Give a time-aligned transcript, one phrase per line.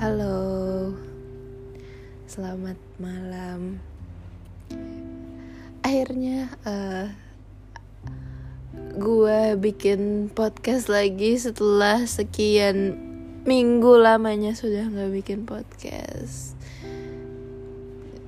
[0.00, 0.96] Halo,
[2.24, 3.84] selamat malam.
[5.84, 7.12] Akhirnya uh,
[8.96, 12.96] gue bikin podcast lagi setelah sekian
[13.44, 16.56] minggu lamanya sudah nggak bikin podcast.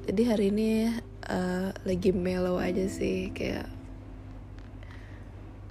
[0.04, 0.93] Jadi hari ini
[1.25, 3.64] uh, lagi mellow aja sih kayak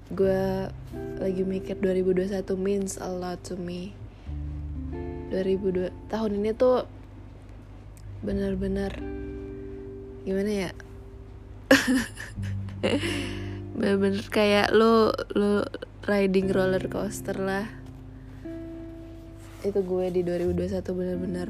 [0.10, 0.66] gue
[1.22, 3.94] lagi mikir 2021 means a lot to me
[5.32, 6.84] 2002 tahun ini tuh
[8.20, 8.92] bener-bener
[10.28, 10.72] gimana ya?
[13.80, 15.64] Bener-bener kayak lo lo
[16.06, 17.66] riding roller coaster lah.
[19.64, 21.48] Itu gue di 2021 bener-bener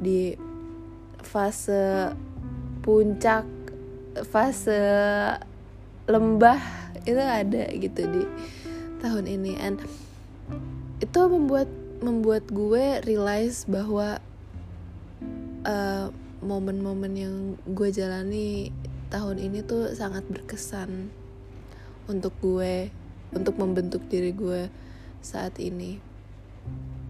[0.00, 0.32] di
[1.20, 2.16] fase
[2.80, 3.44] puncak
[4.24, 4.80] fase
[6.08, 6.58] lembah
[7.04, 8.22] itu ada gitu di
[9.04, 9.52] tahun ini.
[9.60, 9.78] And
[11.00, 11.68] itu membuat
[12.00, 14.20] membuat gue realize bahwa
[15.68, 16.08] uh,
[16.40, 17.36] momen-momen yang
[17.68, 18.72] gue jalani
[19.12, 21.12] tahun ini tuh sangat berkesan
[22.08, 22.88] untuk gue
[23.36, 24.72] untuk membentuk diri gue
[25.20, 26.00] saat ini.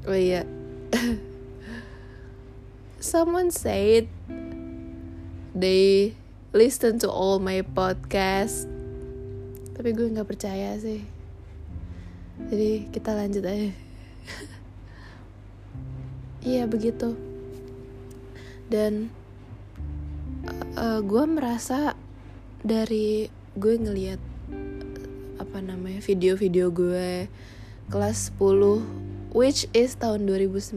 [0.05, 0.42] Oh iya.
[3.00, 4.10] Someone said
[5.54, 6.12] they
[6.50, 8.66] listen to all my podcast.
[9.78, 11.06] Tapi gue nggak percaya sih.
[12.50, 13.70] Jadi kita lanjut aja
[16.44, 17.16] iya begitu.
[18.70, 19.10] Dan
[20.78, 21.94] uh, gue merasa
[22.60, 24.20] dari gue ngeliat
[25.41, 27.27] apa namanya video-video gue
[27.88, 30.77] kelas 10 which is tahun 2019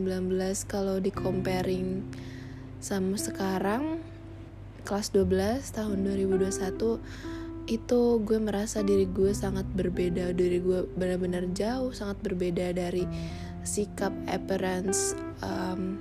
[0.66, 2.02] kalau di comparing
[2.80, 4.00] sama sekarang
[4.88, 7.00] kelas 12 tahun 2021
[7.72, 13.08] itu gue merasa diri gue sangat berbeda diri gue benar-benar jauh sangat berbeda dari
[13.64, 16.00] sikap appearance um,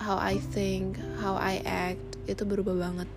[0.00, 3.08] how I think how I act itu berubah banget.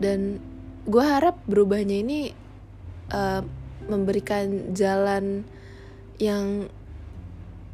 [0.00, 0.38] Dan
[0.84, 2.20] gue harap berubahnya ini
[3.12, 3.42] uh,
[3.86, 5.44] memberikan jalan
[6.20, 6.70] yang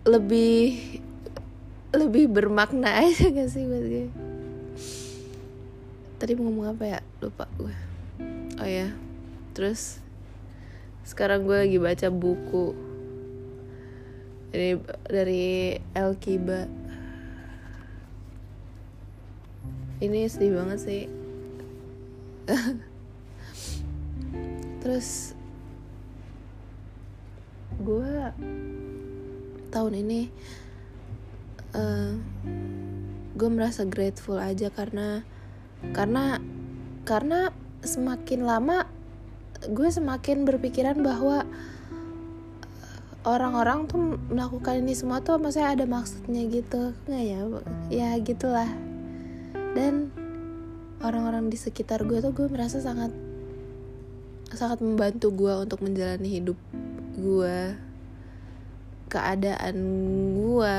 [0.09, 0.99] lebih
[1.93, 4.09] lebih bermakna aja gak sih buat gue
[6.19, 7.01] tadi mau ngomong apa ya?
[7.21, 7.75] Lupa gue
[8.59, 8.91] oh ya
[9.55, 10.03] terus
[11.07, 12.88] sekarang gue lagi baca buku
[14.51, 16.65] dari El Kiba.
[19.99, 21.03] Ini sedih banget sih.
[24.83, 25.35] Terus
[27.79, 28.13] gue
[29.71, 30.21] tahun ini
[31.77, 32.13] uh,
[33.39, 35.23] gue merasa grateful aja karena
[35.95, 36.43] karena
[37.07, 37.55] karena
[37.87, 38.91] semakin lama
[39.71, 41.78] gue semakin berpikiran bahwa eh,
[43.27, 46.95] orang-orang tuh melakukan ini semua tuh maksudnya ada maksudnya gitu.
[47.11, 47.41] Nggak ya
[47.91, 48.71] ya gitulah.
[49.75, 50.11] Dan
[51.03, 53.11] orang-orang di sekitar gue tuh gue merasa sangat
[54.51, 56.59] sangat membantu gue untuk menjalani hidup
[57.19, 57.77] gue
[59.13, 59.77] keadaan
[60.35, 60.79] gue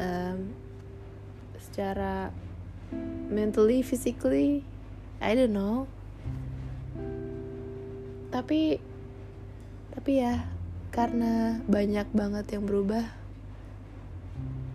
[0.00, 0.38] um,
[1.60, 2.32] secara
[3.28, 4.64] mentally physically
[5.20, 5.88] I don't know.
[8.32, 8.80] Tapi
[9.96, 10.55] tapi ya
[10.90, 13.04] karena banyak banget yang berubah.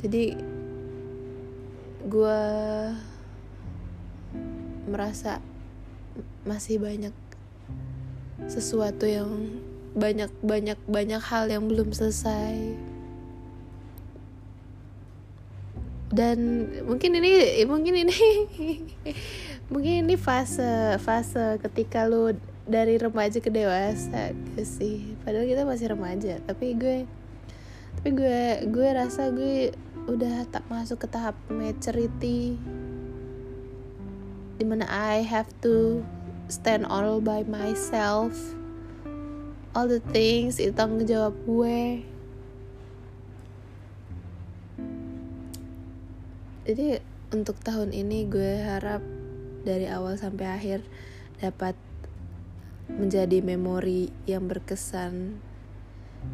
[0.01, 0.33] Jadi
[2.05, 2.41] gue
[4.89, 5.39] merasa
[6.41, 7.13] masih banyak
[8.49, 9.29] sesuatu yang
[9.93, 12.75] banyak banyak banyak hal yang belum selesai.
[16.11, 18.17] Dan mungkin ini mungkin ini
[19.71, 22.35] mungkin ini fase fase ketika lu
[22.65, 24.97] dari remaja ke dewasa gitu sih.
[25.25, 27.05] Padahal kita masih remaja tapi gue
[27.97, 28.41] tapi gue
[28.71, 29.75] gue rasa gue
[30.09, 32.57] udah tak masuk ke tahap maturity
[34.61, 36.05] di mana I have to
[36.51, 38.37] stand all by myself.
[39.71, 42.05] All the things itu tanggung jawab gue.
[46.67, 47.01] Jadi
[47.33, 49.01] untuk tahun ini gue harap
[49.65, 50.79] dari awal sampai akhir
[51.41, 51.73] dapat
[52.89, 55.37] menjadi memori yang berkesan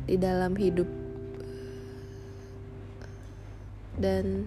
[0.08, 0.88] di dalam hidup.
[3.98, 4.46] Dan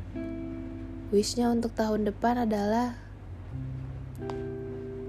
[1.11, 2.95] wishnya untuk tahun depan adalah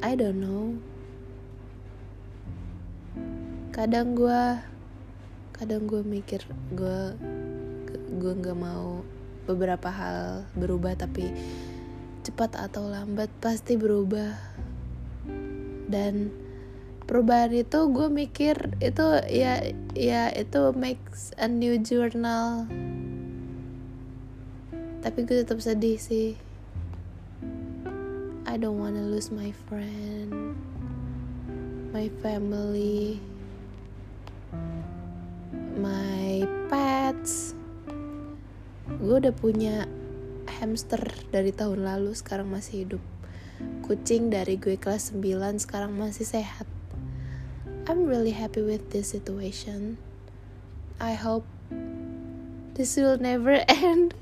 [0.02, 0.82] I don't know.
[3.70, 4.44] Kadang gue
[5.54, 6.42] kadang gue mikir
[6.74, 7.14] gue
[8.18, 9.06] gue nggak mau
[9.46, 11.30] beberapa hal berubah tapi
[12.26, 14.34] cepat atau lambat pasti berubah.
[15.86, 16.34] Dan
[17.12, 19.60] perubahan itu gue mikir itu ya
[19.92, 22.72] ya itu makes a new journal.
[25.04, 26.40] Tapi gue tetap sedih sih.
[28.48, 30.56] I don't wanna lose my friend
[31.92, 33.20] my family
[35.76, 37.52] my pets.
[39.04, 39.84] Gue udah punya
[40.48, 43.04] hamster dari tahun lalu sekarang masih hidup.
[43.84, 46.72] Kucing dari gue kelas 9 sekarang masih sehat
[47.88, 49.98] I'm really happy with this situation.
[51.00, 51.46] I hope
[52.76, 54.14] this will never end